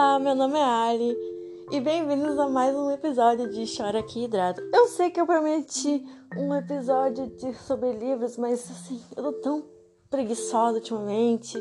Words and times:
Olá, 0.00 0.16
meu 0.20 0.32
nome 0.36 0.56
é 0.56 0.62
Ali 0.62 1.16
e 1.72 1.80
bem-vindos 1.80 2.38
a 2.38 2.48
mais 2.48 2.72
um 2.72 2.88
episódio 2.88 3.50
de 3.50 3.64
Chora 3.76 3.98
Aqui 3.98 4.26
Hidrata. 4.26 4.62
Eu 4.72 4.86
sei 4.86 5.10
que 5.10 5.20
eu 5.20 5.26
prometi 5.26 6.06
um 6.36 6.54
episódio 6.54 7.26
de, 7.30 7.52
sobre 7.54 7.90
livros, 7.94 8.36
mas 8.36 8.60
assim, 8.70 9.02
eu 9.16 9.24
tô 9.24 9.32
tão 9.32 9.64
preguiçosa 10.08 10.78
ultimamente 10.78 11.58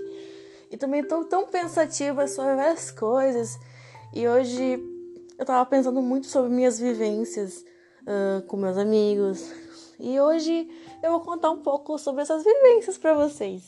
e 0.69 0.77
também 0.77 1.03
tô 1.03 1.25
tão 1.25 1.47
pensativa 1.47 2.27
sobre 2.27 2.55
várias 2.55 2.91
coisas. 2.91 3.57
E 4.13 4.27
hoje 4.27 4.83
eu 5.39 5.43
tava 5.43 5.67
pensando 5.67 5.99
muito 5.99 6.27
sobre 6.27 6.51
minhas 6.51 6.79
vivências 6.79 7.65
uh, 8.03 8.45
com 8.45 8.55
meus 8.55 8.77
amigos 8.77 9.51
e 9.99 10.19
hoje 10.19 10.69
eu 11.01 11.09
vou 11.09 11.21
contar 11.21 11.49
um 11.49 11.63
pouco 11.63 11.97
sobre 11.97 12.21
essas 12.21 12.43
vivências 12.43 12.99
para 12.99 13.15
vocês. 13.15 13.63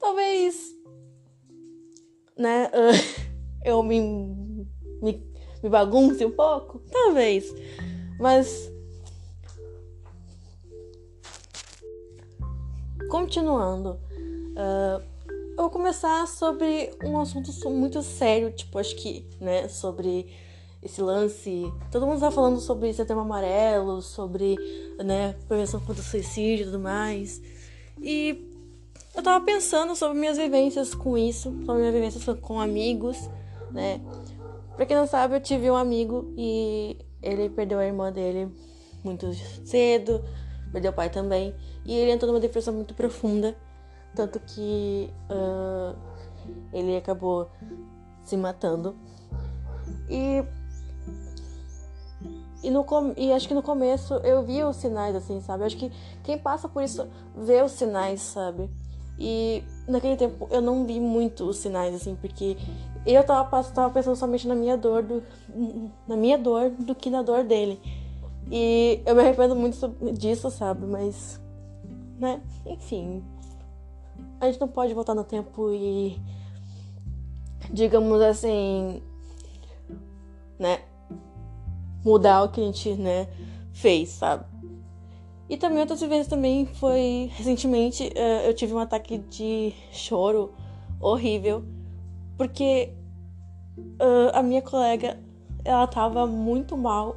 Talvez, 0.00 0.74
né? 2.38 2.70
Uh, 2.72 3.25
eu 3.66 3.82
me, 3.82 4.00
me, 5.02 5.26
me 5.62 5.68
bagunce 5.68 6.24
um 6.24 6.30
pouco? 6.30 6.78
Talvez. 6.90 7.52
Mas. 8.18 8.72
Continuando. 13.10 13.98
Uh, 14.52 15.02
eu 15.56 15.62
vou 15.62 15.70
começar 15.70 16.26
sobre 16.28 16.90
um 17.02 17.18
assunto 17.18 17.50
muito 17.70 18.02
sério, 18.02 18.52
tipo, 18.52 18.78
acho 18.78 18.94
que, 18.96 19.26
né, 19.40 19.68
sobre 19.68 20.26
esse 20.82 21.00
lance. 21.00 21.72
Todo 21.90 22.06
mundo 22.06 22.20
tá 22.20 22.30
falando 22.30 22.60
sobre 22.60 22.92
setembro 22.92 23.22
amarelo, 23.22 24.02
sobre, 24.02 24.56
né, 25.02 25.34
prevenção 25.48 25.80
contra 25.80 26.02
o 26.02 26.04
suicídio 26.04 26.62
e 26.62 26.66
tudo 26.66 26.78
mais. 26.78 27.40
E 28.00 28.52
eu 29.14 29.22
tava 29.22 29.44
pensando 29.44 29.96
sobre 29.96 30.18
minhas 30.18 30.36
vivências 30.36 30.94
com 30.94 31.16
isso, 31.16 31.54
sobre 31.64 31.80
minhas 31.80 31.94
vivências 31.94 32.38
com 32.40 32.60
amigos, 32.60 33.16
né? 33.76 34.00
Pra 34.74 34.84
quem 34.84 34.96
não 34.96 35.06
sabe, 35.06 35.36
eu 35.36 35.40
tive 35.40 35.70
um 35.70 35.76
amigo 35.76 36.32
e 36.36 36.98
ele 37.22 37.48
perdeu 37.48 37.78
a 37.78 37.86
irmã 37.86 38.10
dele 38.10 38.50
muito 39.04 39.32
cedo, 39.64 40.24
perdeu 40.72 40.90
o 40.90 40.94
pai 40.94 41.08
também, 41.08 41.54
e 41.84 41.94
ele 41.94 42.10
entrou 42.10 42.32
numa 42.32 42.40
depressão 42.40 42.74
muito 42.74 42.94
profunda, 42.94 43.56
tanto 44.14 44.40
que 44.40 45.08
uh, 45.30 45.96
ele 46.72 46.96
acabou 46.96 47.50
se 48.24 48.36
matando. 48.36 48.96
E 50.10 50.42
e, 52.62 52.70
no, 52.70 52.84
e 53.16 53.32
acho 53.32 53.46
que 53.46 53.54
no 53.54 53.62
começo 53.62 54.14
eu 54.24 54.42
via 54.42 54.66
os 54.68 54.76
sinais, 54.76 55.14
assim, 55.14 55.40
sabe? 55.40 55.62
acho 55.62 55.76
que 55.76 55.92
quem 56.24 56.36
passa 56.36 56.68
por 56.68 56.82
isso 56.82 57.06
vê 57.36 57.62
os 57.62 57.72
sinais, 57.72 58.20
sabe? 58.20 58.68
E 59.18 59.62
naquele 59.86 60.16
tempo 60.16 60.48
eu 60.50 60.60
não 60.60 60.84
vi 60.84 61.00
muito 61.00 61.44
os 61.44 61.58
sinais, 61.58 61.94
assim, 61.94 62.16
porque 62.16 62.56
eu 63.04 63.22
tava, 63.24 63.62
tava 63.64 63.92
pensando 63.92 64.16
somente 64.16 64.46
na 64.46 64.54
minha 64.54 64.76
dor, 64.76 65.02
do, 65.02 65.22
na 66.06 66.16
minha 66.16 66.36
dor, 66.36 66.70
do 66.70 66.94
que 66.94 67.08
na 67.08 67.22
dor 67.22 67.44
dele. 67.44 67.80
E 68.50 69.00
eu 69.04 69.14
me 69.14 69.22
arrependo 69.22 69.56
muito 69.56 69.88
disso, 70.12 70.50
sabe? 70.50 70.86
Mas, 70.86 71.40
né? 72.18 72.40
Enfim. 72.64 73.24
A 74.40 74.46
gente 74.46 74.60
não 74.60 74.68
pode 74.68 74.94
voltar 74.94 75.14
no 75.14 75.24
tempo 75.24 75.70
e, 75.72 76.20
digamos 77.70 78.20
assim, 78.20 79.02
né? 80.58 80.80
Mudar 82.04 82.44
o 82.44 82.48
que 82.48 82.60
a 82.60 82.64
gente, 82.64 82.94
né, 82.94 83.26
fez, 83.72 84.10
sabe? 84.10 84.44
E 85.48 85.56
também 85.56 85.80
outras 85.80 86.00
vezes 86.00 86.26
também 86.26 86.66
foi 86.66 87.30
recentemente 87.34 88.04
uh, 88.04 88.46
eu 88.46 88.54
tive 88.54 88.74
um 88.74 88.78
ataque 88.78 89.18
de 89.18 89.72
choro 89.92 90.52
horrível 91.00 91.64
porque 92.36 92.92
uh, 93.78 94.30
a 94.34 94.42
minha 94.42 94.60
colega 94.60 95.20
ela 95.64 95.86
tava 95.86 96.26
muito 96.26 96.76
mal 96.76 97.16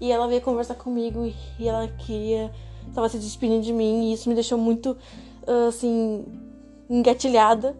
e 0.00 0.10
ela 0.10 0.26
veio 0.26 0.40
conversar 0.40 0.74
comigo 0.74 1.30
e 1.58 1.68
ela 1.68 1.86
queria 1.86 2.50
tava 2.94 3.08
se 3.08 3.18
despedindo 3.18 3.62
de 3.62 3.72
mim 3.72 4.04
e 4.04 4.14
isso 4.14 4.28
me 4.28 4.34
deixou 4.34 4.56
muito 4.56 4.96
uh, 5.46 5.68
assim 5.68 6.24
engatilhada 6.88 7.76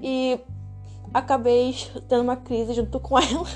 e 0.00 0.38
acabei 1.14 1.74
tendo 2.08 2.22
uma 2.22 2.36
crise 2.36 2.74
junto 2.74 3.00
com 3.00 3.16
ela. 3.18 3.46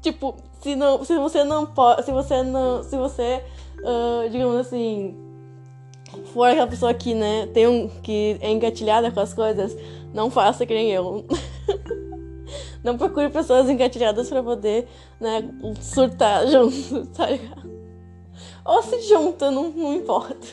Tipo 0.00 0.34
se 0.62 0.74
não 0.74 1.04
se 1.04 1.16
você 1.18 1.44
não 1.44 1.66
pode 1.66 2.04
se 2.04 2.12
você 2.12 2.42
não 2.42 2.82
se 2.82 2.96
você 2.96 3.44
uh, 3.82 4.30
digamos 4.30 4.56
assim 4.56 5.16
for 6.32 6.48
aquela 6.48 6.66
pessoa 6.66 6.92
que 6.92 7.14
né 7.14 7.46
tem 7.54 7.68
um 7.68 7.88
que 7.88 8.36
é 8.40 8.50
engatilhada 8.50 9.10
com 9.10 9.20
as 9.20 9.32
coisas 9.32 9.76
não 10.12 10.30
faça 10.30 10.66
que 10.66 10.74
nem 10.74 10.90
eu. 10.90 11.24
não 12.82 12.96
procure 12.96 13.28
pessoas 13.28 13.68
engatilhadas 13.68 14.28
para 14.28 14.42
poder, 14.42 14.88
né, 15.20 15.48
surtar 15.80 16.46
junto, 16.48 17.06
tá 17.06 17.30
ligado? 17.30 17.70
Ou 18.64 18.82
se 18.82 19.00
junta, 19.02 19.50
não, 19.50 19.70
não 19.70 19.94
importa. 19.94 20.46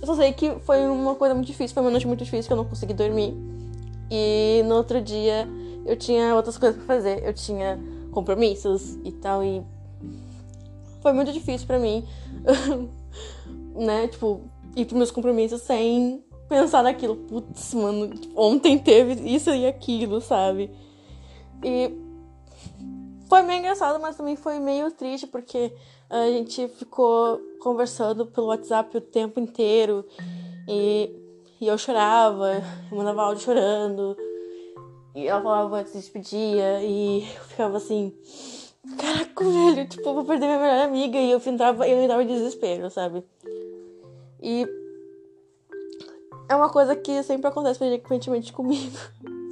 Eu 0.00 0.06
só 0.06 0.16
sei 0.16 0.32
que 0.32 0.50
foi 0.60 0.86
uma 0.86 1.14
coisa 1.14 1.34
muito 1.34 1.46
difícil, 1.46 1.74
foi 1.74 1.82
uma 1.82 1.90
noite 1.90 2.06
muito 2.06 2.24
difícil 2.24 2.48
que 2.48 2.52
eu 2.52 2.56
não 2.56 2.64
consegui 2.64 2.94
dormir. 2.94 3.34
E 4.10 4.62
no 4.64 4.76
outro 4.76 5.00
dia 5.00 5.48
eu 5.86 5.96
tinha 5.96 6.34
outras 6.34 6.58
coisas 6.58 6.76
pra 6.82 6.96
fazer. 6.96 7.22
Eu 7.24 7.32
tinha 7.32 7.78
compromissos 8.10 8.98
e 9.04 9.12
tal, 9.12 9.44
e 9.44 9.62
foi 11.02 11.12
muito 11.12 11.32
difícil 11.32 11.66
para 11.66 11.78
mim, 11.78 12.06
né? 13.74 14.08
Tipo, 14.08 14.40
ir 14.76 14.84
pros 14.86 14.96
meus 14.96 15.10
compromissos 15.10 15.62
sem 15.62 16.24
pensar 16.48 16.82
naquilo. 16.82 17.16
Putz, 17.16 17.74
mano, 17.74 18.10
ontem 18.36 18.78
teve 18.78 19.12
isso 19.28 19.50
e 19.50 19.66
aquilo, 19.66 20.20
sabe? 20.20 20.70
E 21.64 21.92
foi 23.28 23.42
meio 23.42 23.60
engraçado, 23.60 24.00
mas 24.00 24.16
também 24.16 24.36
foi 24.36 24.58
meio 24.58 24.90
triste, 24.90 25.26
porque 25.26 25.72
a 26.10 26.26
gente 26.26 26.68
ficou 26.68 27.40
conversando 27.60 28.26
pelo 28.26 28.48
WhatsApp 28.48 28.96
o 28.96 29.00
tempo 29.00 29.40
inteiro. 29.40 30.04
E, 30.68 31.10
e 31.60 31.66
eu 31.66 31.78
chorava, 31.78 32.62
eu 32.90 32.96
mandava 32.96 33.22
áudio 33.22 33.42
chorando. 33.42 34.16
E 35.14 35.26
ela 35.26 35.42
falava 35.42 35.82
de 35.82 35.92
despedia. 35.92 36.82
E 36.82 37.26
eu 37.34 37.44
ficava 37.44 37.78
assim. 37.78 38.12
Velho, 39.42 39.88
tipo, 39.88 40.14
vou 40.14 40.24
perder 40.24 40.46
minha 40.46 40.58
melhor 40.58 40.84
amiga. 40.86 41.18
E 41.18 41.30
eu 41.30 41.40
entrava, 41.44 41.88
eu 41.88 42.02
entrava 42.02 42.22
em 42.22 42.26
desespero, 42.26 42.90
sabe? 42.90 43.24
E 44.40 44.66
é 46.48 46.54
uma 46.54 46.68
coisa 46.68 46.94
que 46.94 47.22
sempre 47.22 47.46
acontece 47.46 47.78
frequentemente 47.78 48.52
comigo. 48.52 48.96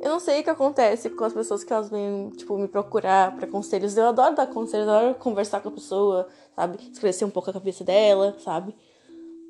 Eu 0.00 0.12
não 0.12 0.18
sei 0.18 0.40
o 0.40 0.42
que 0.42 0.48
acontece 0.48 1.10
com 1.10 1.24
as 1.24 1.32
pessoas 1.34 1.62
que 1.62 1.70
elas 1.70 1.90
vêm, 1.90 2.30
tipo, 2.30 2.56
me 2.56 2.66
procurar 2.66 3.36
para 3.36 3.46
conselhos. 3.46 3.98
Eu 3.98 4.06
adoro 4.06 4.34
dar 4.34 4.46
conselhos, 4.46 4.86
eu 4.86 4.94
adoro 4.94 5.14
conversar 5.16 5.60
com 5.60 5.68
a 5.68 5.72
pessoa, 5.72 6.26
sabe? 6.56 6.78
Esclarecer 6.90 7.28
um 7.28 7.30
pouco 7.30 7.50
a 7.50 7.52
cabeça 7.52 7.84
dela, 7.84 8.34
sabe? 8.38 8.74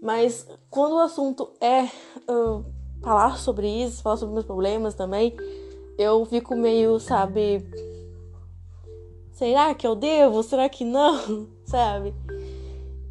Mas 0.03 0.49
quando 0.69 0.95
o 0.95 0.99
assunto 0.99 1.53
é 1.61 1.85
uh, 2.29 2.65
falar 3.01 3.37
sobre 3.39 3.69
isso, 3.69 4.03
falar 4.03 4.17
sobre 4.17 4.35
meus 4.35 4.45
problemas 4.45 4.95
também, 4.95 5.37
eu 5.97 6.25
fico 6.25 6.57
meio, 6.57 6.99
sabe? 6.99 7.65
Será 9.41 9.75
que 9.75 9.87
eu 9.87 9.95
devo? 9.95 10.43
Será 10.43 10.69
que 10.69 10.85
não? 10.85 11.49
Sabe? 11.65 12.13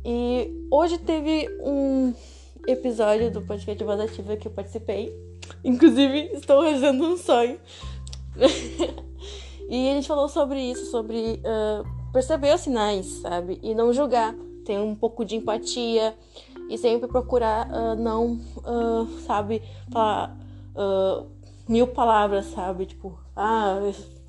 E 0.06 0.68
hoje 0.70 1.00
teve 1.00 1.50
um 1.60 2.14
episódio 2.68 3.32
do 3.32 3.42
podcast 3.42 3.84
Voz 3.84 4.00
Ativa 4.00 4.38
que 4.38 4.48
eu 4.48 4.52
participei. 4.52 5.12
Inclusive, 5.64 6.30
estou 6.34 6.62
realizando 6.62 7.04
um 7.04 7.18
sonho. 7.18 7.60
e 9.68 9.90
a 9.90 9.96
gente 9.96 10.08
falou 10.08 10.30
sobre 10.30 10.62
isso, 10.62 10.92
sobre 10.92 11.42
uh, 11.42 12.12
perceber 12.14 12.54
os 12.54 12.62
sinais, 12.62 13.08
sabe? 13.24 13.60
E 13.64 13.74
não 13.74 13.92
julgar. 13.92 14.36
Ter 14.66 14.78
um 14.78 14.94
pouco 14.94 15.26
de 15.26 15.36
empatia 15.36 16.16
e 16.70 16.78
sempre 16.78 17.08
procurar 17.08 17.68
uh, 17.72 17.96
não, 17.96 18.34
uh, 18.58 19.08
sabe, 19.26 19.64
falar 19.92 20.38
mil 21.68 21.88
palavras, 21.88 22.46
sabe? 22.52 22.86
Tipo, 22.86 23.18
ah, 23.36 23.80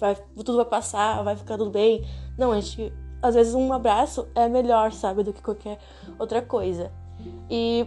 vai, 0.01 0.17
tudo 0.37 0.57
vai 0.57 0.65
passar, 0.65 1.23
vai 1.23 1.37
ficar 1.37 1.59
tudo 1.59 1.71
bem. 1.71 2.05
Não, 2.37 2.53
a 2.53 2.61
gente. 2.61 2.93
Às 3.23 3.35
vezes 3.35 3.55
um 3.55 3.71
abraço 3.71 4.27
é 4.35 4.49
melhor, 4.49 4.93
sabe, 4.93 5.23
do 5.23 5.33
que 5.33 5.43
qualquer 5.43 5.79
outra 6.19 6.41
coisa. 6.41 6.91
E 7.51 7.87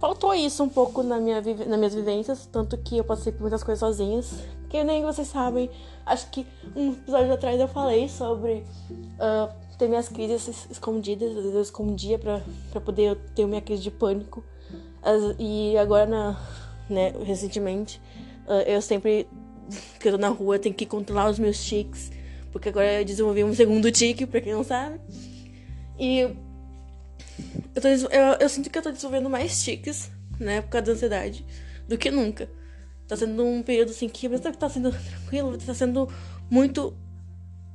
faltou 0.00 0.32
isso 0.34 0.62
um 0.62 0.68
pouco 0.68 1.02
na 1.02 1.18
minha, 1.18 1.42
nas 1.42 1.78
minhas 1.78 1.94
vivências, 1.94 2.46
tanto 2.46 2.78
que 2.78 2.96
eu 2.96 3.04
passei 3.04 3.32
por 3.32 3.42
muitas 3.42 3.62
coisas 3.62 3.80
sozinhas, 3.80 4.44
que 4.70 4.82
nem 4.82 5.04
vocês 5.04 5.28
sabem, 5.28 5.70
acho 6.06 6.30
que 6.30 6.46
um 6.74 6.92
episódio 6.92 7.34
atrás 7.34 7.60
eu 7.60 7.68
falei 7.68 8.08
sobre 8.08 8.64
uh, 9.18 9.52
ter 9.76 9.88
minhas 9.88 10.08
crises 10.08 10.66
escondidas, 10.70 11.28
às 11.28 11.36
vezes 11.36 11.54
eu 11.54 11.62
escondia 11.62 12.18
pra, 12.18 12.40
pra 12.70 12.80
poder 12.80 13.16
ter 13.34 13.46
minha 13.46 13.60
crise 13.60 13.82
de 13.82 13.90
pânico, 13.90 14.42
As, 15.02 15.36
e 15.38 15.76
agora, 15.76 16.06
na, 16.06 16.40
né, 16.88 17.12
recentemente, 17.22 18.00
uh, 18.46 18.62
eu 18.66 18.80
sempre 18.80 19.28
que 20.00 20.08
eu 20.08 20.12
tô 20.12 20.18
na 20.18 20.28
rua 20.28 20.58
tenho 20.58 20.74
que 20.74 20.86
controlar 20.86 21.30
os 21.30 21.38
meus 21.38 21.62
tics, 21.64 22.10
porque 22.52 22.68
agora 22.68 23.00
eu 23.00 23.04
desenvolvi 23.04 23.44
um 23.44 23.54
segundo 23.54 23.90
tique, 23.90 24.26
pra 24.26 24.40
quem 24.40 24.52
não 24.52 24.64
sabe, 24.64 25.00
e 25.98 26.20
eu, 27.74 27.82
tô, 27.82 27.88
eu, 27.88 28.36
eu, 28.40 28.48
sinto 28.48 28.70
que 28.70 28.78
eu 28.78 28.82
tô 28.82 28.90
desenvolvendo 28.90 29.28
mais 29.30 29.62
tiques, 29.62 30.10
né, 30.38 30.60
por 30.60 30.70
causa 30.70 30.86
da 30.86 30.92
ansiedade, 30.92 31.44
do 31.88 31.98
que 31.98 32.10
nunca. 32.10 32.48
Tá 33.06 33.16
sendo 33.16 33.44
um 33.44 33.62
período 33.62 33.90
assim 33.90 34.08
que, 34.08 34.28
mesmo 34.28 34.50
que 34.50 34.58
tá 34.58 34.68
sendo 34.68 34.90
tranquilo, 34.90 35.56
tá 35.58 35.74
sendo 35.74 36.08
muito, 36.50 36.96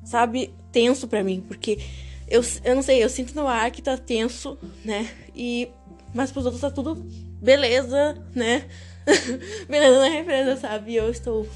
sabe, 0.03 0.53
tenso 0.71 1.07
para 1.07 1.23
mim. 1.23 1.41
Porque 1.47 1.79
eu, 2.27 2.41
eu 2.63 2.75
não 2.75 2.81
sei, 2.81 3.03
eu 3.03 3.09
sinto 3.09 3.33
no 3.33 3.47
ar 3.47 3.71
que 3.71 3.81
tá 3.81 3.97
tenso, 3.97 4.57
né? 4.83 5.09
E. 5.35 5.69
Mas 6.13 6.31
pros 6.31 6.45
outros 6.45 6.61
tá 6.61 6.69
tudo 6.69 6.95
beleza, 7.41 8.17
né? 8.35 8.65
beleza 9.69 9.99
na 9.99 10.09
represa, 10.09 10.57
sabe? 10.57 10.91
E 10.91 10.95
eu 10.97 11.09
estou. 11.09 11.47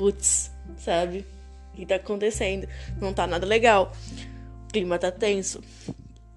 Putz, 0.00 0.50
sabe? 0.78 1.26
O 1.74 1.76
que 1.76 1.84
tá 1.84 1.96
acontecendo? 1.96 2.66
Não 2.98 3.12
tá 3.12 3.26
nada 3.26 3.44
legal. 3.44 3.92
O 4.64 4.72
clima 4.72 4.98
tá 4.98 5.12
tenso. 5.12 5.62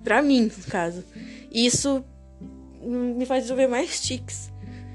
Pra 0.04 0.22
mim, 0.22 0.52
no 0.58 0.64
caso. 0.66 1.02
Isso 1.50 2.04
me 2.82 3.26
faz 3.26 3.44
desenvolver 3.44 3.70
mais 3.70 4.02
tics. 4.02 4.52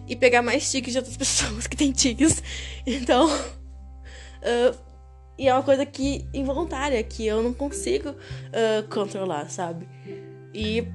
E 0.07 0.15
pegar 0.15 0.43
mais 0.43 0.71
tics 0.71 0.93
de 0.93 0.99
outras 0.99 1.17
pessoas 1.17 1.67
que 1.67 1.79
têm 1.79 1.93
tics. 1.93 2.43
Então. 2.87 3.27
Uh, 3.27 4.77
e 5.39 5.49
é 5.49 5.55
uma 5.55 5.63
coisa 5.63 5.87
que 5.87 6.29
involuntária, 6.35 7.03
que 7.03 7.27
eu 7.27 7.43
não 7.43 7.55
consigo 7.55 8.11
uh, 8.11 8.87
controlar, 8.91 9.49
sabe? 9.49 9.89
E 10.53 10.87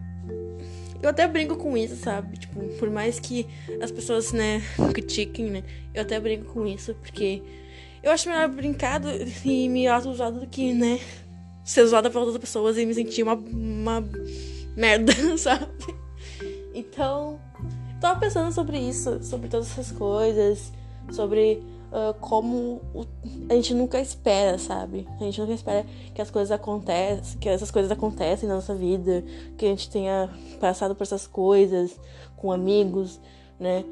eu 1.03 1.09
até 1.09 1.27
brinco 1.27 1.57
com 1.57 1.75
isso, 1.75 1.97
sabe? 1.97 2.37
Tipo, 2.37 2.61
por 2.79 2.89
mais 2.89 3.19
que 3.19 3.45
as 3.81 3.91
pessoas, 3.91 4.31
né, 4.31 4.61
critiquem, 4.93 5.51
né? 5.51 5.63
Eu 5.93 6.03
até 6.03 6.17
brinco 6.17 6.45
com 6.53 6.65
isso, 6.65 6.95
porque 6.95 7.43
eu 8.01 8.09
acho 8.09 8.29
melhor 8.29 8.47
brincar 8.47 9.01
e 9.43 9.67
me 9.67 9.85
auto-usar 9.85 10.29
do 10.29 10.47
que, 10.47 10.73
né, 10.73 11.01
ser 11.65 11.81
usada 11.81 12.09
por 12.09 12.19
outras 12.19 12.37
pessoas 12.37 12.77
e 12.77 12.85
me 12.85 12.93
sentir 12.93 13.21
uma, 13.21 13.35
uma 13.35 14.01
merda, 14.77 15.11
sabe? 15.37 15.67
Então, 16.73 17.37
tava 17.99 18.21
pensando 18.21 18.53
sobre 18.53 18.77
isso, 18.79 19.21
sobre 19.23 19.49
todas 19.49 19.71
essas 19.71 19.91
coisas, 19.91 20.71
sobre 21.11 21.61
uh, 21.93 22.13
como 22.19 22.81
o, 22.93 23.05
a 23.49 23.53
gente 23.53 23.73
nunca 23.73 24.01
espera, 24.01 24.57
sabe? 24.57 25.07
A 25.19 25.23
gente 25.23 25.39
nunca 25.39 25.53
espera 25.53 25.85
que 26.13 26.21
as 26.21 26.31
coisas 26.31 26.51
acontecem, 26.51 27.39
que 27.39 27.47
essas 27.47 27.69
coisas 27.71 27.91
acontecem 27.91 28.49
na 28.49 28.55
nossa 28.55 28.73
vida, 28.73 29.23
que 29.57 29.65
a 29.65 29.69
gente 29.69 29.89
tenha 29.89 30.29
passado 30.59 30.95
por 30.95 31.03
essas 31.03 31.27
coisas 31.27 31.99
com 32.35 32.51
amigos, 32.51 33.19
né? 33.59 33.85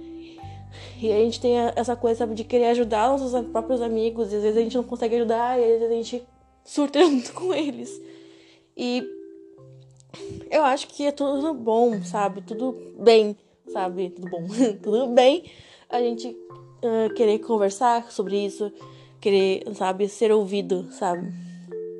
E 1.00 1.12
a 1.12 1.18
gente 1.18 1.40
tem 1.40 1.58
essa 1.76 1.96
coisa, 1.96 2.20
sabe, 2.20 2.34
de 2.34 2.44
querer 2.44 2.68
ajudar 2.68 3.10
nossos 3.10 3.40
próprios 3.48 3.82
amigos, 3.82 4.32
e 4.32 4.36
às 4.36 4.42
vezes 4.42 4.58
a 4.58 4.62
gente 4.62 4.78
não 4.78 4.84
consegue 4.84 5.16
ajudar, 5.16 5.60
e 5.60 5.64
às 5.64 5.70
vezes 5.70 5.90
a 5.90 5.94
gente 5.94 6.28
surta 6.64 7.00
junto 7.06 7.34
com 7.34 7.54
eles. 7.54 8.02
E 8.76 9.04
eu 10.50 10.64
acho 10.64 10.88
que 10.88 11.06
é 11.06 11.12
tudo 11.12 11.54
bom, 11.54 12.04
sabe? 12.04 12.42
Tudo 12.42 12.76
bem, 13.00 13.38
sabe? 13.68 14.10
Tudo 14.10 14.30
bom, 14.30 14.48
tudo 14.82 15.08
bem 15.08 15.44
a 15.92 16.00
gente 16.00 16.36
uh, 16.84 17.14
querer 17.14 17.40
conversar 17.40 18.12
sobre 18.12 18.46
isso, 18.46 18.72
querer, 19.20 19.64
sabe, 19.76 20.08
ser 20.08 20.32
ouvido, 20.32 20.88
sabe? 20.92 21.32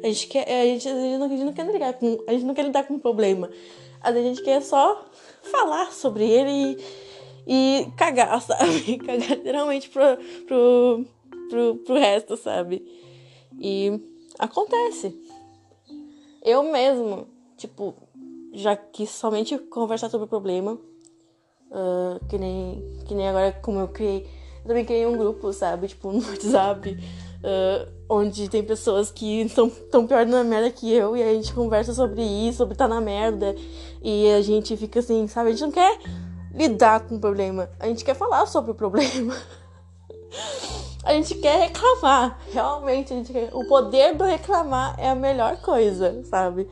A 0.04 0.08
gente 0.08 0.28
quer, 0.28 0.44
a 0.48 0.66
gente, 0.66 0.88
a 0.88 0.94
gente, 0.94 1.18
não, 1.18 1.26
a 1.26 1.30
gente 1.30 1.44
não 1.44 1.54
quer 1.54 1.66
lidar 1.72 1.94
com, 1.94 2.24
a 2.28 2.32
gente 2.34 2.46
não 2.46 2.54
quer 2.54 2.66
lidar 2.66 2.84
com 2.84 2.96
um 2.96 3.00
problema. 3.00 3.50
A 4.02 4.12
gente 4.12 4.42
quer 4.42 4.62
só 4.62 5.06
falar 5.44 5.92
sobre 5.92 6.28
ele 6.28 6.78
e, 7.46 7.84
e 7.84 7.92
cagar, 7.96 8.42
sabe? 8.42 8.98
Cagar 8.98 9.30
literalmente 9.30 9.90
pro, 9.90 10.02
pro, 10.48 11.06
pro, 11.50 11.76
pro 11.86 11.96
resto, 11.96 12.36
sabe? 12.36 12.84
E 13.60 14.02
acontece. 14.40 15.16
Eu 16.44 16.64
mesmo, 16.64 17.28
tipo, 17.56 17.94
já 18.54 18.76
quis 18.76 19.12
somente 19.12 19.58
conversar 19.58 20.10
sobre 20.10 20.26
o 20.26 20.30
problema. 20.30 20.80
Uh, 21.70 22.20
que, 22.28 22.38
nem, 22.38 22.84
que 23.08 23.14
nem 23.14 23.30
agora 23.30 23.52
como 23.62 23.80
eu 23.80 23.88
criei. 23.88 24.28
Eu 24.64 24.68
também 24.68 24.86
criei 24.86 25.06
um 25.06 25.18
grupo, 25.18 25.52
sabe? 25.52 25.88
Tipo, 25.88 26.12
no 26.12 26.26
WhatsApp. 26.28 26.98
Uh, 27.44 27.92
onde 28.08 28.50
tem 28.50 28.64
pessoas 28.64 29.10
que 29.10 29.42
estão 29.42 29.70
tão 29.70 30.06
pior 30.06 30.26
na 30.26 30.44
merda 30.44 30.70
que 30.70 30.94
eu 30.94 31.18
e 31.18 31.24
a 31.24 31.34
gente 31.34 31.54
conversa 31.54 31.94
sobre 31.94 32.22
isso, 32.22 32.60
sobre 32.60 32.76
tá 32.76 32.88
na 32.88 33.02
merda. 33.02 33.56
E 34.04 34.30
a 34.32 34.42
gente 34.42 34.76
fica 34.78 35.00
assim, 35.00 35.28
sabe? 35.28 35.50
A 35.50 35.52
gente 35.52 35.62
não 35.62 35.72
quer 35.72 35.98
lidar 36.54 37.00
com 37.02 37.16
o 37.16 37.20
problema. 37.20 37.70
A 37.80 37.88
gente 37.88 38.04
quer 38.04 38.14
falar 38.14 38.46
sobre 38.46 38.72
o 38.72 38.76
problema. 38.76 39.36
a 41.04 41.14
gente 41.14 41.36
quer 41.36 41.68
reclamar. 41.68 42.38
Realmente, 42.52 43.14
a 43.14 43.16
gente 43.16 43.32
quer... 43.32 43.50
o 43.54 43.66
poder 43.66 44.16
do 44.16 44.24
reclamar 44.24 44.96
é 45.00 45.10
a 45.10 45.16
melhor 45.16 45.58
coisa, 45.62 46.22
sabe? 46.26 46.68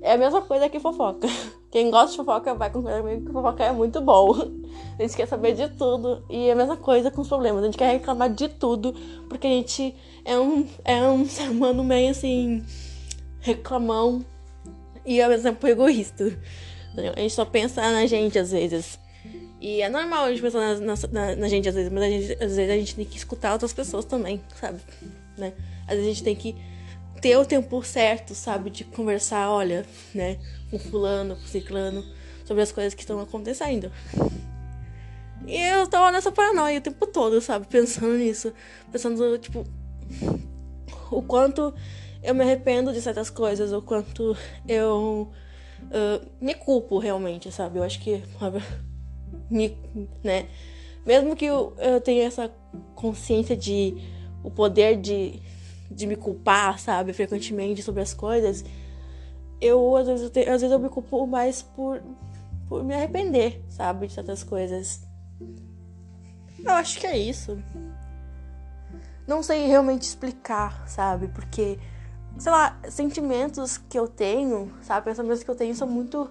É 0.00 0.12
a 0.12 0.18
mesma 0.18 0.40
coisa 0.40 0.68
que 0.68 0.80
fofoca. 0.80 1.28
Quem 1.70 1.90
gosta 1.90 2.10
de 2.10 2.16
fofoca 2.16 2.52
vai 2.54 2.68
concordar 2.68 3.00
comigo 3.00 3.26
que 3.26 3.32
fofoca 3.32 3.64
é 3.64 3.72
muito 3.72 4.00
bom. 4.00 4.34
A 4.98 5.02
gente 5.02 5.16
quer 5.16 5.26
saber 5.28 5.54
de 5.54 5.68
tudo. 5.68 6.24
E 6.28 6.48
é 6.48 6.52
a 6.52 6.56
mesma 6.56 6.76
coisa 6.76 7.10
com 7.10 7.22
os 7.22 7.28
problemas. 7.28 7.62
A 7.62 7.66
gente 7.66 7.78
quer 7.78 7.92
reclamar 7.92 8.28
de 8.28 8.48
tudo. 8.48 8.92
Porque 9.28 9.46
a 9.46 9.50
gente 9.50 9.94
é 10.24 10.38
um, 10.38 10.66
é 10.84 11.02
um 11.02 11.24
ser 11.28 11.48
humano 11.48 11.84
meio 11.84 12.10
assim. 12.10 12.64
reclamão. 13.40 14.24
E 15.06 15.22
ao 15.22 15.30
mesmo 15.30 15.44
tempo 15.44 15.66
egoísta. 15.66 16.36
A 17.16 17.20
gente 17.20 17.34
só 17.34 17.44
pensa 17.44 17.80
na 17.80 18.04
gente 18.06 18.38
às 18.38 18.50
vezes. 18.50 18.98
E 19.60 19.82
é 19.82 19.88
normal 19.88 20.24
a 20.24 20.30
gente 20.30 20.42
pensar 20.42 20.80
na, 20.80 20.94
na, 21.12 21.36
na 21.36 21.48
gente 21.48 21.68
às 21.68 21.74
vezes, 21.74 21.92
mas 21.92 22.02
gente, 22.02 22.32
às 22.42 22.56
vezes 22.56 22.70
a 22.70 22.76
gente 22.76 22.96
tem 22.96 23.04
que 23.04 23.18
escutar 23.18 23.52
outras 23.52 23.72
pessoas 23.72 24.06
também, 24.06 24.40
sabe? 24.58 24.80
Né? 25.36 25.52
Às 25.86 25.96
vezes 25.96 26.04
a 26.04 26.08
gente 26.14 26.24
tem 26.24 26.34
que 26.34 26.56
ter 27.20 27.36
o 27.36 27.44
tempo 27.44 27.82
certo, 27.82 28.34
sabe? 28.34 28.70
De 28.70 28.84
conversar, 28.84 29.50
olha, 29.50 29.84
né? 30.14 30.38
Com 30.70 30.78
fulano, 30.78 31.36
com 31.36 31.42
ciclano, 31.42 32.04
sobre 32.44 32.62
as 32.62 32.72
coisas 32.72 32.94
que 32.94 33.02
estão 33.02 33.20
acontecendo. 33.20 33.90
E 35.46 35.56
eu 35.56 35.86
tava 35.86 36.12
nessa 36.12 36.30
paranoia 36.30 36.78
o 36.78 36.82
tempo 36.82 37.06
todo, 37.06 37.40
sabe? 37.40 37.66
Pensando 37.66 38.16
nisso. 38.16 38.52
Pensando, 38.92 39.38
tipo, 39.38 39.64
o 41.10 41.22
quanto 41.22 41.74
eu 42.22 42.34
me 42.34 42.42
arrependo 42.42 42.92
de 42.92 43.00
certas 43.00 43.30
coisas, 43.30 43.72
o 43.72 43.82
quanto 43.82 44.36
eu 44.68 45.30
uh, 45.82 46.26
me 46.40 46.54
culpo 46.54 46.98
realmente, 46.98 47.50
sabe? 47.50 47.78
Eu 47.78 47.82
acho 47.82 48.00
que, 48.00 48.22
me, 49.50 49.76
né? 50.22 50.46
Mesmo 51.04 51.34
que 51.34 51.46
eu, 51.46 51.74
eu 51.78 52.00
tenha 52.00 52.24
essa 52.24 52.50
consciência 52.94 53.56
de 53.56 53.96
o 54.42 54.50
poder 54.50 54.96
de 54.96 55.40
de 55.90 56.06
me 56.06 56.16
culpar, 56.16 56.78
sabe, 56.78 57.12
frequentemente 57.12 57.82
sobre 57.82 58.02
as 58.02 58.14
coisas, 58.14 58.64
eu 59.60 59.96
às 59.96 60.06
vezes 60.06 60.22
eu, 60.22 60.30
te, 60.30 60.40
às 60.40 60.60
vezes 60.60 60.70
eu 60.70 60.78
me 60.78 60.88
culpo 60.88 61.26
mais 61.26 61.62
por, 61.62 62.00
por 62.68 62.84
me 62.84 62.94
arrepender, 62.94 63.62
sabe, 63.68 64.06
de 64.06 64.14
certas 64.14 64.42
coisas. 64.44 65.02
Eu 66.64 66.72
acho 66.72 66.98
que 67.00 67.06
é 67.06 67.18
isso. 67.18 67.62
Não 69.26 69.42
sei 69.42 69.66
realmente 69.66 70.02
explicar, 70.02 70.88
sabe, 70.88 71.28
porque, 71.28 71.78
sei 72.38 72.52
lá, 72.52 72.78
sentimentos 72.88 73.78
que 73.78 73.98
eu 73.98 74.08
tenho, 74.08 74.72
sabe, 74.82 75.04
pensamentos 75.04 75.42
que 75.42 75.50
eu 75.50 75.54
tenho 75.54 75.74
são 75.74 75.86
muito 75.86 76.22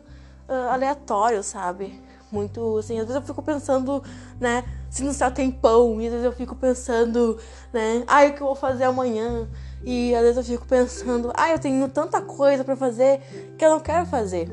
uh, 0.48 0.70
aleatórios, 0.72 1.46
sabe? 1.46 2.02
Muito 2.32 2.78
assim, 2.78 3.00
às 3.00 3.06
vezes 3.06 3.16
eu 3.16 3.22
fico 3.22 3.42
pensando, 3.42 4.04
né, 4.40 4.64
se 4.90 5.04
no 5.04 5.14
céu 5.14 5.32
tem 5.32 5.52
pão, 5.52 6.00
e 6.02 6.06
às 6.06 6.12
vezes 6.12 6.26
eu 6.26 6.32
fico 6.32 6.56
pensando, 6.56 7.38
né, 7.74 8.04
ai, 8.08 8.30
o 8.30 8.34
que 8.34 8.42
eu 8.42 8.48
vou 8.48 8.56
fazer 8.56 8.84
amanhã? 8.86 9.48
E 9.84 10.14
às 10.14 10.22
vezes 10.22 10.38
eu 10.38 10.44
fico 10.44 10.68
pensando, 10.68 11.32
ai, 11.36 11.54
eu 11.54 11.60
tenho 11.60 11.88
tanta 11.90 12.22
coisa 12.22 12.64
para 12.64 12.76
fazer 12.76 13.22
que 13.58 13.64
eu 13.64 13.70
não 13.70 13.80
quero 13.80 14.06
fazer. 14.06 14.50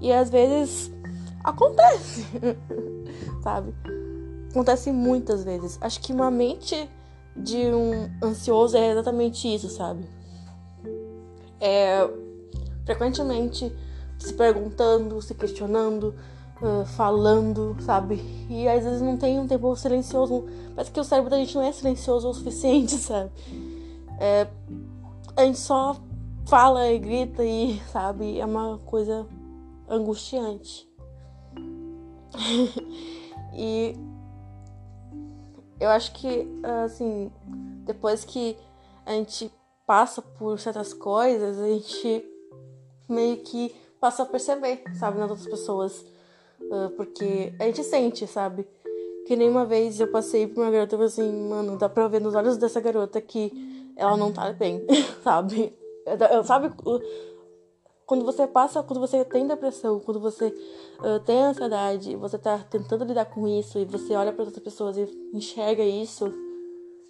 E 0.00 0.12
às 0.12 0.28
vezes 0.28 0.90
acontece, 1.42 2.26
sabe? 3.42 3.74
Acontece 4.50 4.90
muitas 4.92 5.44
vezes. 5.44 5.78
Acho 5.80 6.00
que 6.00 6.12
uma 6.12 6.30
mente 6.30 6.88
de 7.36 7.56
um 7.56 8.10
ansioso 8.22 8.76
é 8.76 8.90
exatamente 8.90 9.52
isso, 9.52 9.68
sabe? 9.70 10.04
É 11.60 12.08
frequentemente 12.84 13.74
se 14.18 14.34
perguntando, 14.34 15.20
se 15.22 15.34
questionando, 15.34 16.14
uh, 16.62 16.84
falando, 16.84 17.76
sabe? 17.80 18.20
E 18.48 18.68
às 18.68 18.84
vezes 18.84 19.02
não 19.02 19.16
tem 19.16 19.38
um 19.38 19.46
tempo 19.46 19.74
silencioso. 19.76 20.44
Parece 20.74 20.90
que 20.90 21.00
o 21.00 21.04
cérebro 21.04 21.30
da 21.30 21.38
gente 21.38 21.54
não 21.54 21.62
é 21.62 21.72
silencioso 21.72 22.28
o 22.28 22.34
suficiente, 22.34 22.92
sabe? 22.98 23.30
É, 24.18 24.46
a 25.36 25.44
gente 25.44 25.58
só 25.58 25.96
fala 26.46 26.88
e 26.88 26.98
grita 26.98 27.44
e, 27.44 27.80
sabe? 27.92 28.38
É 28.38 28.44
uma 28.44 28.78
coisa 28.78 29.26
angustiante. 29.88 30.88
e 33.54 33.96
eu 35.80 35.88
acho 35.88 36.12
que, 36.12 36.46
assim, 36.84 37.32
depois 37.84 38.24
que 38.24 38.56
a 39.06 39.12
gente 39.12 39.50
passa 39.86 40.20
por 40.22 40.58
certas 40.60 40.92
coisas, 40.92 41.58
a 41.58 41.66
gente 41.66 42.24
meio 43.08 43.38
que 43.38 43.74
passa 44.00 44.22
a 44.22 44.26
perceber, 44.26 44.82
sabe, 44.94 45.18
nas 45.18 45.30
outras 45.30 45.48
pessoas. 45.48 46.04
Uh, 46.62 46.90
porque 46.96 47.52
a 47.58 47.64
gente 47.64 47.82
sente, 47.82 48.26
sabe? 48.26 48.66
Que 49.26 49.36
nem 49.36 49.48
uma 49.48 49.64
vez 49.64 50.00
eu 50.00 50.08
passei 50.08 50.46
por 50.46 50.62
uma 50.62 50.70
garota 50.70 50.94
e 50.94 50.98
falei 50.98 51.06
assim, 51.06 51.48
mano, 51.48 51.76
dá 51.76 51.88
pra 51.88 52.08
ver 52.08 52.20
nos 52.20 52.34
olhos 52.34 52.56
dessa 52.56 52.80
garota 52.80 53.20
que 53.20 53.52
ela 53.96 54.16
não 54.16 54.32
tá 54.32 54.52
bem, 54.52 54.84
sabe? 55.22 55.72
Eu, 56.32 56.44
sabe 56.44 56.72
quando 58.10 58.24
você 58.24 58.44
passa, 58.44 58.82
quando 58.82 58.98
você 58.98 59.24
tem 59.24 59.46
depressão, 59.46 60.00
quando 60.00 60.18
você 60.18 60.48
uh, 60.98 61.20
tem 61.24 61.44
ansiedade, 61.44 62.16
você 62.16 62.36
tá 62.36 62.58
tentando 62.58 63.04
lidar 63.04 63.26
com 63.26 63.46
isso 63.46 63.78
e 63.78 63.84
você 63.84 64.14
olha 64.14 64.32
para 64.32 64.44
outras 64.44 64.64
pessoas 64.64 64.96
e 64.96 65.08
enxerga 65.32 65.84
isso, 65.84 66.32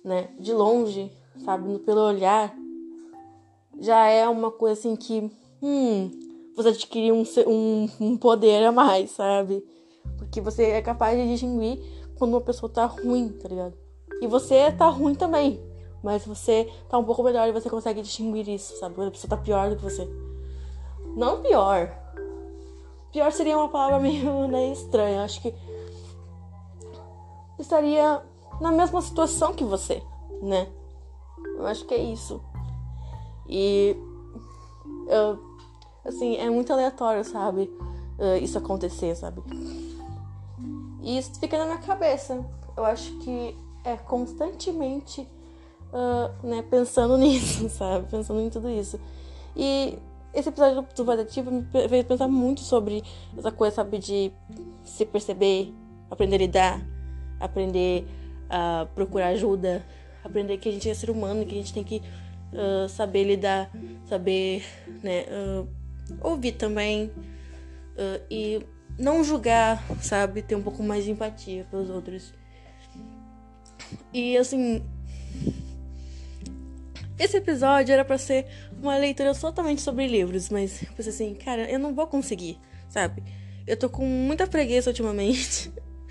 né, 0.04 0.28
de 0.38 0.52
longe, 0.52 1.11
sabe, 1.42 1.78
pelo 1.78 2.00
olhar, 2.02 2.54
já 3.78 4.09
é 4.09 4.28
uma 4.28 4.50
coisa 4.50 4.78
assim 4.78 4.95
que, 4.95 5.30
hum, 5.62 6.11
você 6.57 6.69
adquire 6.69 7.12
um, 7.12 7.25
um, 7.47 7.88
um 8.00 8.16
poder 8.16 8.64
a 8.64 8.73
mais, 8.73 9.11
sabe? 9.11 9.64
Porque 10.19 10.40
você 10.40 10.64
é 10.64 10.83
capaz 10.83 11.19
de 11.19 11.26
distinguir 11.28 11.78
quando 12.19 12.33
uma 12.33 12.40
pessoa 12.40 12.71
tá 12.71 12.85
ruim, 12.87 13.28
tá 13.28 13.49
ligado? 13.49 13.75
E 14.21 14.26
você 14.26 14.71
tá 14.73 14.88
ruim 14.88 15.14
também. 15.14 15.61
Mas 16.02 16.25
você 16.25 16.71
tá 16.88 16.99
um 16.99 17.04
pouco 17.04 17.23
melhor 17.23 17.49
e 17.49 17.52
você 17.52 17.69
consegue 17.69 18.02
distinguir 18.02 18.49
isso, 18.49 18.76
sabe? 18.78 18.95
Quando 18.95 19.09
a 19.09 19.11
pessoa 19.11 19.30
tá 19.30 19.37
pior 19.37 19.71
do 19.71 19.76
que 19.76 19.83
você. 19.83 20.09
Não 21.16 21.42
pior. 21.42 21.90
Pior 23.12 23.33
seria 23.33 23.57
uma 23.57 23.69
palavra 23.69 23.99
meio 24.00 24.49
né, 24.49 24.73
estranha. 24.73 25.25
Acho 25.25 25.42
que 25.42 25.54
estaria 27.59 28.23
na 28.61 28.73
mesma 28.73 29.00
situação 29.02 29.54
que 29.54 29.64
você, 29.64 30.02
né? 30.42 30.69
Eu 31.57 31.66
acho 31.66 31.85
que 31.85 31.95
é 31.95 32.02
isso. 32.02 32.42
E 33.49 33.97
eu, 35.09 35.50
assim, 36.11 36.37
é 36.37 36.49
muito 36.50 36.73
aleatório, 36.73 37.25
sabe? 37.25 37.71
Isso 38.43 38.59
acontecer, 38.59 39.17
sabe? 39.17 39.43
E 41.02 41.19
isso 41.19 41.38
fica 41.40 41.57
na 41.57 41.64
minha 41.64 41.79
cabeça. 41.79 42.45
Eu 42.76 42.85
acho 42.85 43.12
que 43.21 43.57
é 43.85 43.97
constantemente 43.97 45.26
uh, 45.93 46.47
né, 46.47 46.62
pensando 46.62 47.17
nisso, 47.19 47.69
sabe? 47.71 48.07
Pensando 48.11 48.40
em 48.40 48.50
tudo 48.50 48.69
isso. 48.69 49.00
E 49.57 49.99
esse 50.33 50.49
episódio 50.49 50.87
do 50.95 51.05
Vadativo 51.05 51.50
me 51.50 51.64
fez 51.88 52.07
pensar 52.07 52.29
muito 52.29 52.61
sobre 52.61 53.02
essa 53.37 53.50
coisa, 53.50 53.76
sabe, 53.76 53.99
de 53.99 54.33
se 54.85 55.05
perceber, 55.05 55.75
aprender 56.11 56.37
a 56.37 56.38
lidar, 56.38 56.87
aprender 57.40 58.07
a 58.49 58.87
procurar 58.95 59.29
ajuda, 59.29 59.85
aprender 60.23 60.59
que 60.59 60.69
a 60.69 60.73
gente 60.73 60.88
é 60.88 60.95
ser 60.95 61.11
humano, 61.11 61.45
que 61.45 61.55
a 61.55 61.59
gente 61.59 61.73
tem 61.73 61.83
que 61.83 62.02
uh, 62.52 62.88
saber 62.88 63.25
lidar, 63.25 63.71
saber, 64.07 64.64
né, 65.02 65.25
uh, 65.31 65.80
ouvir 66.21 66.52
também 66.52 67.07
uh, 67.07 68.23
e 68.31 68.64
não 68.99 69.25
julgar, 69.25 69.83
sabe, 70.00 70.43
ter 70.43 70.55
um 70.55 70.62
pouco 70.62 70.83
mais 70.83 71.05
de 71.05 71.11
empatia 71.11 71.67
pelos 71.71 71.88
outros. 71.90 72.35
E 74.12 74.37
assim, 74.37 74.83
esse 77.19 77.37
episódio 77.37 77.93
era 77.93 78.05
para 78.05 78.19
ser 78.19 78.47
uma 78.81 78.97
leitura 78.97 79.35
totalmente 79.35 79.83
sobre 79.83 80.07
livros, 80.07 80.49
mas 80.49 80.83
eu 80.83 80.88
pensei 80.95 81.12
assim, 81.12 81.35
cara, 81.35 81.71
eu 81.71 81.79
não 81.79 81.95
vou 81.95 82.07
conseguir, 82.07 82.59
sabe? 82.88 83.23
Eu 83.67 83.76
tô 83.76 83.90
com 83.90 84.05
muita 84.05 84.47
preguiça 84.47 84.90
ultimamente. 84.90 85.71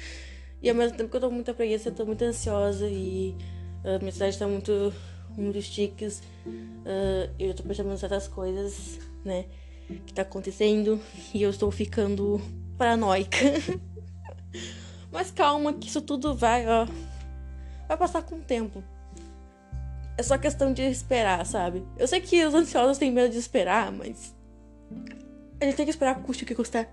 e 0.62 0.70
ao 0.70 0.76
mesmo 0.76 0.96
tempo 0.96 1.10
que 1.10 1.18
eu 1.18 1.22
tô 1.22 1.30
com 1.30 1.36
muita 1.36 1.54
preguiça, 1.54 1.90
eu 1.90 1.96
tô 1.96 2.06
muito 2.06 2.24
ansiosa 2.24 2.88
e 2.88 3.36
a 3.84 3.98
minha 4.00 4.12
cidade 4.12 4.38
tá 4.38 4.48
muito, 4.48 4.94
muito 5.36 5.62
chiques. 5.62 6.22
Uh, 6.46 7.30
eu 7.40 7.54
tô 7.54 7.64
percebendo 7.64 7.98
certas 7.98 8.28
coisas, 8.28 9.00
né? 9.26 9.46
Que 10.06 10.14
tá 10.14 10.22
acontecendo 10.22 11.00
e 11.34 11.42
eu 11.42 11.50
estou 11.50 11.72
ficando 11.72 12.42
paranoica. 12.78 13.38
Mas 15.12 15.32
calma, 15.32 15.74
que 15.74 15.88
isso 15.88 16.02
tudo 16.02 16.36
vai, 16.36 16.68
ó. 16.68 16.88
Vai 17.88 17.98
passar 17.98 18.22
com 18.22 18.36
o 18.36 18.42
tempo. 18.42 18.84
É 20.18 20.22
só 20.22 20.38
questão 20.38 20.72
de 20.72 20.84
esperar, 20.84 21.46
sabe? 21.46 21.84
Eu 21.98 22.08
sei 22.08 22.22
que 22.22 22.46
os 22.46 22.54
ansiosos 22.54 22.98
têm 22.98 23.12
medo 23.12 23.32
de 23.32 23.40
esperar, 23.40 23.92
mas. 23.92 24.36
A 25.62 25.66
gente 25.66 25.76
tem 25.76 25.86
que 25.86 25.92
esperar 25.92 26.22
custe 26.22 26.44
o 26.44 26.48
que 26.48 26.54
custar. 26.54 26.88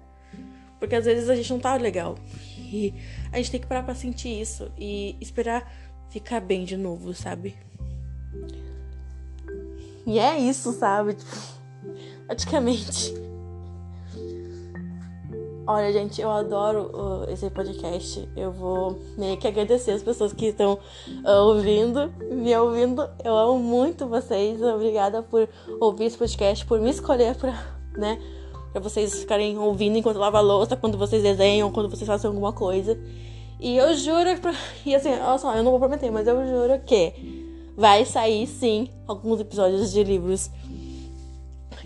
Porque 0.78 0.94
às 0.94 1.04
vezes 1.04 1.28
a 1.28 1.34
gente 1.34 1.50
não 1.50 1.58
tá 1.58 1.74
legal. 1.74 2.16
E 2.56 2.94
a 3.32 3.36
gente 3.36 3.50
tem 3.50 3.60
que 3.60 3.66
parar 3.66 3.82
pra 3.82 3.94
sentir 3.94 4.40
isso. 4.40 4.70
E 4.78 5.16
esperar 5.20 5.70
ficar 6.08 6.40
bem 6.40 6.64
de 6.64 6.76
novo, 6.76 7.12
sabe? 7.14 7.56
E 10.06 10.18
é 10.18 10.38
isso, 10.38 10.72
sabe? 10.72 11.16
Praticamente. 12.26 13.14
Olha, 15.68 15.92
gente, 15.92 16.21
eu 16.21 16.30
adoro 16.30 16.90
uh, 16.95 17.30
esse 17.30 17.50
podcast. 17.50 18.28
Eu 18.37 18.52
vou 18.52 19.00
meio 19.18 19.37
que 19.37 19.49
agradecer 19.49 19.90
as 19.90 20.02
pessoas 20.02 20.33
que 20.33 20.47
estão 20.47 20.75
uh, 21.25 21.30
ouvindo, 21.42 22.12
me 22.30 22.56
ouvindo. 22.56 23.09
Eu 23.25 23.37
amo 23.37 23.59
muito 23.59 24.06
vocês. 24.06 24.62
Obrigada 24.62 25.23
por 25.23 25.49
ouvir 25.80 26.04
esse 26.04 26.16
podcast, 26.16 26.64
por 26.66 26.80
me 26.80 26.90
escolher 26.90 27.35
pra, 27.35 27.66
né, 27.97 28.21
pra 28.71 28.80
vocês 28.80 29.18
ficarem 29.18 29.59
ouvindo 29.59 29.99
enquanto 29.99 30.18
lava 30.18 30.40
louça, 30.40 30.76
quando 30.76 30.97
vocês 30.97 31.21
desenham, 31.21 31.73
quando 31.73 31.90
vocês 31.90 32.06
fazem 32.06 32.28
alguma 32.28 32.52
coisa. 32.52 32.97
E 33.59 33.76
eu 33.76 33.92
juro, 33.95 34.38
pra... 34.40 34.54
e 34.85 34.95
assim, 34.95 35.11
olha 35.11 35.38
só, 35.38 35.52
eu 35.56 35.64
não 35.64 35.73
vou 35.73 35.80
prometer, 35.80 36.12
mas 36.12 36.28
eu 36.28 36.47
juro 36.47 36.80
que 36.87 37.12
vai 37.76 38.04
sair 38.04 38.47
sim 38.47 38.88
alguns 39.09 39.40
episódios 39.40 39.92
de 39.92 40.04
livros. 40.04 40.49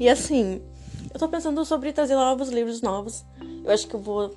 E 0.00 0.08
assim, 0.08 0.62
eu 1.12 1.20
tô 1.20 1.28
pensando 1.28 1.62
sobre 1.62 1.92
trazer 1.92 2.14
novos 2.14 2.48
livros 2.48 2.80
novos. 2.80 3.22
Eu 3.62 3.70
acho 3.70 3.86
que 3.86 3.94
eu 3.94 4.00
vou 4.00 4.34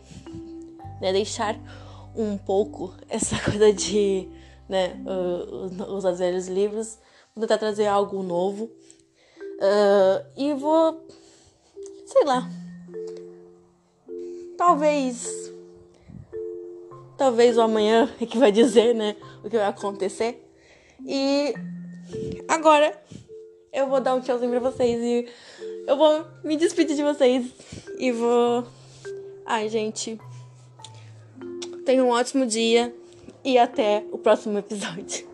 né, 0.99 1.13
deixar 1.13 1.57
um 2.13 2.37
pouco 2.37 2.93
essa 3.07 3.39
coisa 3.39 3.71
de 3.71 4.27
né, 4.67 5.01
uh, 5.05 5.95
os 5.95 6.19
velhos 6.19 6.49
livros. 6.49 6.99
Vou 7.33 7.43
tentar 7.43 7.57
trazer 7.57 7.87
algo 7.87 8.21
novo. 8.21 8.65
Uh, 8.65 10.25
e 10.35 10.53
vou. 10.53 11.07
Sei 12.07 12.25
lá. 12.25 12.49
Talvez. 14.57 15.49
Talvez 17.17 17.57
o 17.57 17.61
amanhã 17.61 18.13
é 18.19 18.25
que 18.25 18.37
vai 18.37 18.51
dizer, 18.51 18.93
né? 18.93 19.15
O 19.41 19.49
que 19.49 19.55
vai 19.55 19.67
acontecer. 19.67 20.45
E 21.05 21.53
agora 22.49 23.01
eu 23.73 23.87
vou 23.87 23.99
dar 23.99 24.13
um 24.13 24.21
tchauzinho 24.21 24.51
pra 24.51 24.59
vocês 24.59 25.01
e 25.01 25.27
eu 25.87 25.97
vou 25.97 26.25
me 26.43 26.55
despedir 26.55 26.95
de 26.95 27.03
vocês 27.03 27.47
e 27.97 28.11
vou. 28.11 28.65
Ai, 29.45 29.67
gente. 29.67 30.19
Tenham 31.85 32.07
um 32.07 32.11
ótimo 32.11 32.45
dia 32.45 32.93
e 33.43 33.57
até 33.57 34.05
o 34.11 34.17
próximo 34.17 34.57
episódio. 34.59 35.32